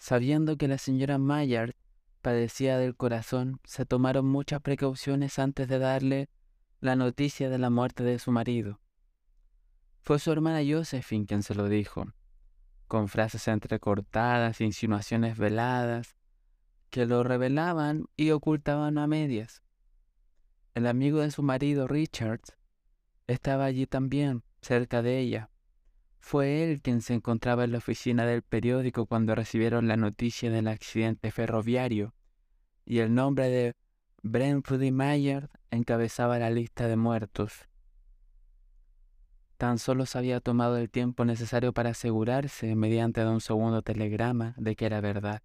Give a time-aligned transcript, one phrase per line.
[0.00, 1.74] Sabiendo que la señora Maillard
[2.22, 6.30] padecía del corazón, se tomaron muchas precauciones antes de darle
[6.80, 8.80] la noticia de la muerte de su marido.
[10.00, 12.06] Fue su hermana Josephine quien se lo dijo,
[12.88, 16.16] con frases entrecortadas, insinuaciones veladas,
[16.88, 19.62] que lo revelaban y ocultaban a medias.
[20.74, 22.40] El amigo de su marido, Richard,
[23.26, 25.50] estaba allí también, cerca de ella.
[26.20, 30.68] Fue él quien se encontraba en la oficina del periódico cuando recibieron la noticia del
[30.68, 32.14] accidente ferroviario
[32.84, 33.76] y el nombre de
[34.22, 37.68] Brentford Mayer encabezaba la lista de muertos.
[39.56, 44.74] Tan solo se había tomado el tiempo necesario para asegurarse, mediante un segundo telegrama, de
[44.74, 45.42] que era verdad.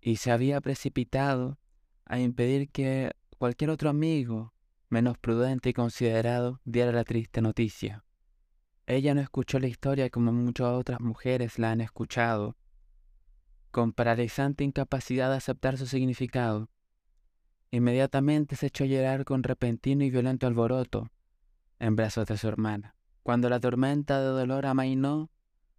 [0.00, 1.58] Y se había precipitado
[2.04, 4.54] a impedir que cualquier otro amigo,
[4.88, 8.04] menos prudente y considerado, diera la triste noticia.
[8.88, 12.56] Ella no escuchó la historia como muchas otras mujeres la han escuchado,
[13.70, 16.70] con paralizante incapacidad de aceptar su significado.
[17.70, 21.10] Inmediatamente se echó a llorar con repentino y violento alboroto
[21.78, 22.96] en brazos de su hermana.
[23.22, 25.30] Cuando la tormenta de dolor amainó,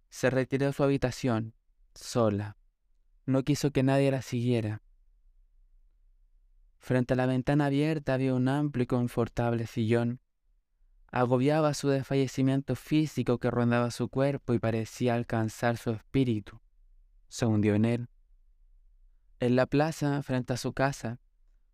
[0.08, 1.56] se retiró a su habitación,
[1.96, 2.58] sola.
[3.26, 4.82] No quiso que nadie la siguiera.
[6.78, 10.20] Frente a la ventana abierta había un amplio y confortable sillón.
[11.10, 16.60] Agobiaba su desfallecimiento físico que rondaba su cuerpo y parecía alcanzar su espíritu.
[17.28, 18.08] Se hundió en él.
[19.40, 21.18] En la plaza, frente a su casa,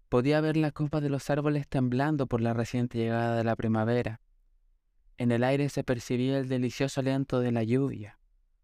[0.09, 4.21] Podía ver la copa de los árboles temblando por la reciente llegada de la primavera.
[5.19, 8.19] En el aire se percibía el delicioso aliento de la lluvia.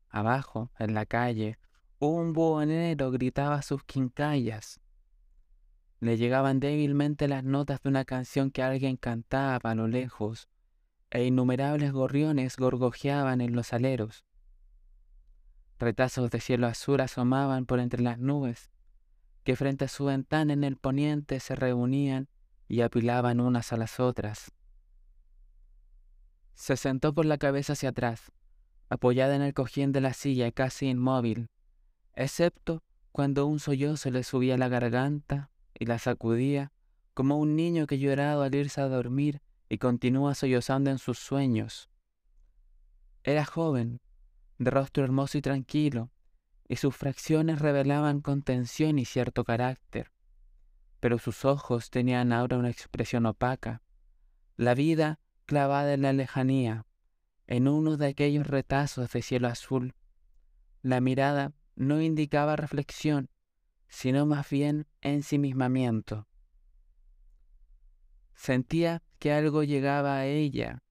[0.08, 1.58] Abajo, en la calle,
[1.98, 4.80] un buhonero gritaba sus quincallas.
[5.98, 10.48] Le llegaban débilmente las notas de una canción que alguien cantaba a lo lejos,
[11.12, 14.24] e innumerables gorriones gorgojeaban en los aleros.
[15.78, 18.70] Retazos de cielo azul asomaban por entre las nubes,
[19.44, 22.28] que frente a su ventana en el poniente se reunían
[22.66, 24.52] y apilaban unas a las otras.
[26.54, 28.32] Se sentó por la cabeza hacia atrás,
[28.88, 31.50] apoyada en el cojín de la silla casi inmóvil,
[32.14, 36.72] excepto cuando un sollozo le subía a la garganta y la sacudía,
[37.12, 39.42] como un niño que llorado al irse a dormir
[39.72, 41.88] y continúa sollozando en sus sueños.
[43.24, 44.02] Era joven,
[44.58, 46.12] de rostro hermoso y tranquilo,
[46.68, 50.12] y sus fracciones revelaban contención y cierto carácter,
[51.00, 53.80] pero sus ojos tenían ahora una expresión opaca,
[54.58, 56.84] la vida clavada en la lejanía,
[57.46, 59.94] en uno de aquellos retazos de cielo azul.
[60.82, 63.30] La mirada no indicaba reflexión,
[63.88, 66.28] sino más bien ensimismamiento.
[68.34, 70.82] Sentía que algo llegaba a ella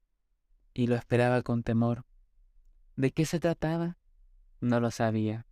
[0.73, 2.05] y lo esperaba con temor.
[2.95, 3.97] ¿De qué se trataba?
[4.61, 5.45] No lo sabía.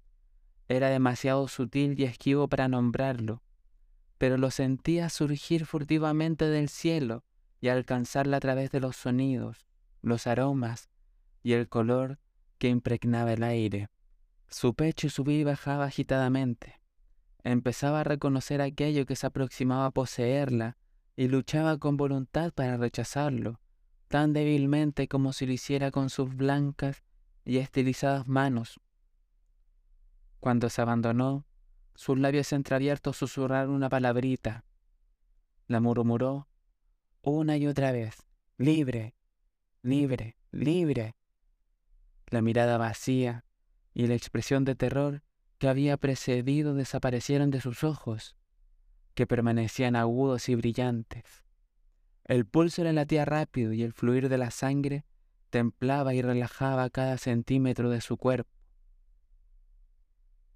[0.69, 3.43] Era demasiado sutil y esquivo para nombrarlo,
[4.17, 7.25] pero lo sentía surgir furtivamente del cielo
[7.59, 9.67] y alcanzarla a través de los sonidos,
[10.01, 10.89] los aromas
[11.43, 12.17] y el color
[12.59, 13.89] que impregnaba el aire.
[14.47, 16.79] Su pecho subía y bajaba agitadamente.
[17.43, 20.77] Empezaba a reconocer aquello que se aproximaba a poseerla
[21.15, 23.59] y luchaba con voluntad para rechazarlo,
[24.07, 27.03] tan débilmente como si lo hiciera con sus blancas
[27.45, 28.79] y estilizadas manos,
[30.39, 31.45] cuando se abandonó,
[31.95, 34.63] sus labios entreabiertos susurraron una palabrita.
[35.67, 36.47] La murmuró
[37.21, 38.25] una y otra vez.
[38.57, 39.15] Libre,
[39.81, 41.15] libre, libre.
[42.27, 43.43] La mirada vacía
[43.93, 45.23] y la expresión de terror
[45.57, 48.37] que había precedido desaparecieron de sus ojos,
[49.13, 51.43] que permanecían agudos y brillantes.
[52.25, 55.05] El pulso le latía rápido y el fluir de la sangre
[55.49, 58.51] templaba y relajaba cada centímetro de su cuerpo.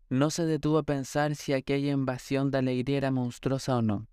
[0.09, 4.07] No se detuvo a pensar si aquella invasión de alegría era monstruosa o no.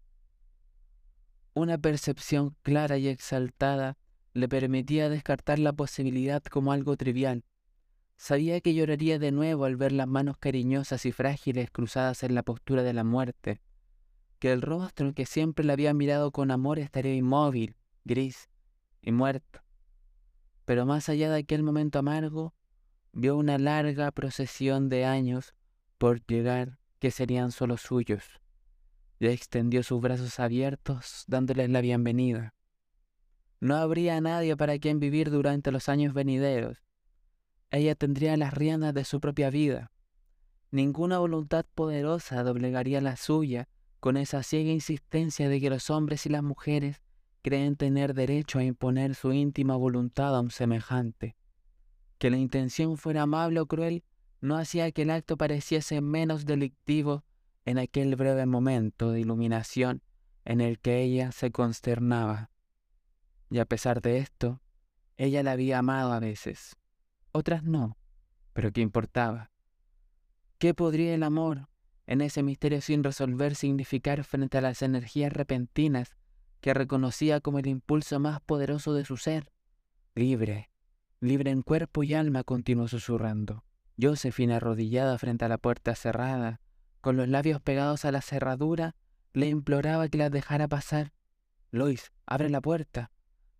[1.53, 3.99] Una percepción clara y exaltada
[4.33, 7.45] le permitía descartar la posibilidad como algo trivial.
[8.17, 12.43] Sabía que lloraría de nuevo al ver las manos cariñosas y frágiles cruzadas en la
[12.43, 13.61] postura de la muerte,
[14.41, 18.49] que el rostro que siempre le había mirado con amor estaría inmóvil, gris
[19.03, 19.61] y muerto.
[20.65, 22.55] Pero más allá de aquel momento amargo,
[23.13, 25.55] vio una larga procesión de años
[25.99, 28.25] por llegar que serían solo suyos.
[29.19, 32.55] y extendió sus brazos abiertos dándoles la bienvenida.
[33.61, 36.83] No habría nadie para quien vivir durante los años venideros.
[37.71, 39.93] Ella tendría las riendas de su propia vida.
[40.71, 43.69] Ninguna voluntad poderosa doblegaría la suya
[44.01, 47.03] con esa ciega insistencia de que los hombres y las mujeres
[47.43, 51.37] creen tener derecho a imponer su íntima voluntad a un semejante.
[52.19, 54.05] Que la intención fuera amable o cruel
[54.41, 57.25] no hacía que el acto pareciese menos delictivo
[57.65, 60.03] en aquel breve momento de iluminación
[60.45, 62.51] en el que ella se consternaba.
[63.51, 64.61] Y a pesar de esto,
[65.17, 66.77] ella la había amado a veces,
[67.33, 67.99] otras no,
[68.53, 69.51] pero ¿qué importaba?
[70.59, 71.69] ¿Qué podría el amor,
[72.11, 76.17] en ese misterio sin resolver, significar frente a las energías repentinas
[76.61, 79.53] que reconocía como el impulso más poderoso de su ser?
[80.17, 80.71] Libre,
[81.21, 83.63] libre en cuerpo y alma, continuó susurrando.
[83.97, 86.61] Josephine, arrodillada frente a la puerta cerrada,
[87.01, 88.97] con los labios pegados a la cerradura,
[89.33, 91.13] le imploraba que la dejara pasar.
[91.71, 93.13] Lois, abre la puerta.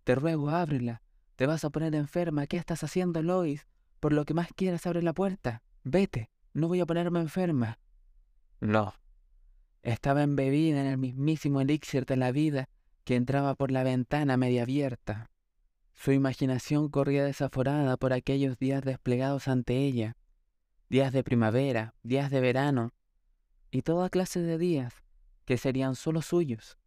[0.03, 1.01] Te ruego, ábrela.
[1.37, 2.47] Te vas a poner enferma.
[2.47, 3.65] ¿Qué estás haciendo, Lois?
[4.01, 5.63] Por lo que más quieras, abre la puerta.
[5.85, 6.29] Vete.
[6.53, 7.79] No voy a ponerme enferma.
[8.61, 8.93] No.
[9.81, 12.69] Estaba embebida en el mismísimo elixir de la vida
[13.03, 15.31] que entraba por la ventana media abierta.
[15.93, 20.15] Su imaginación corría desaforada por aquellos días desplegados ante ella,
[20.89, 22.93] días de primavera, días de verano,
[23.71, 24.93] y toda clase de días
[25.45, 26.77] que serían solo suyos.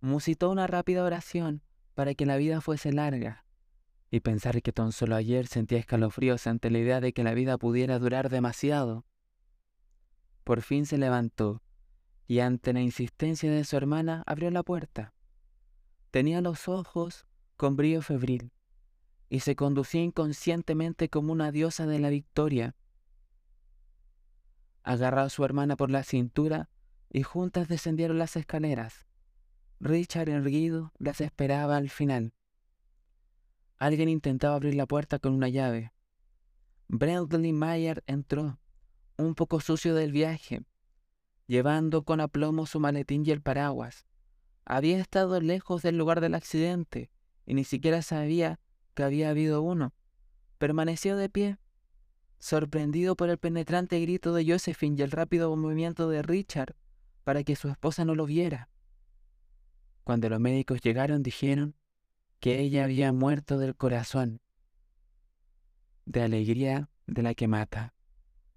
[0.00, 1.62] Musitó una rápida oración
[1.94, 3.44] para que la vida fuese larga,
[4.10, 7.58] y pensar que tan solo ayer sentía escalofríos ante la idea de que la vida
[7.58, 9.04] pudiera durar demasiado.
[10.46, 11.60] Por fin se levantó,
[12.28, 15.12] y ante la insistencia de su hermana abrió la puerta.
[16.12, 17.26] Tenía los ojos
[17.56, 18.52] con brillo febril,
[19.28, 22.76] y se conducía inconscientemente como una diosa de la victoria,
[24.84, 26.70] Agarró a su hermana por la cintura
[27.10, 29.08] y juntas descendieron las escaleras.
[29.80, 32.34] Richard erguido las esperaba al final.
[33.78, 35.92] Alguien intentaba abrir la puerta con una llave.
[36.86, 38.60] Bradley Mayer entró,
[39.16, 40.62] un poco sucio del viaje,
[41.46, 44.06] llevando con aplomo su maletín y el paraguas.
[44.64, 47.10] Había estado lejos del lugar del accidente
[47.46, 48.60] y ni siquiera sabía
[48.94, 49.94] que había habido uno.
[50.58, 51.58] Permaneció de pie,
[52.38, 56.74] sorprendido por el penetrante grito de Josephine y el rápido movimiento de Richard
[57.24, 58.68] para que su esposa no lo viera.
[60.04, 61.74] Cuando los médicos llegaron dijeron
[62.38, 64.40] que ella había muerto del corazón,
[66.04, 67.95] de alegría de la que mata.